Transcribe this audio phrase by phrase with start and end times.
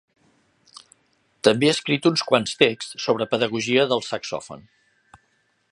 [1.47, 4.65] També ha escrit uns quants texts sobre pedagogia del saxòfon.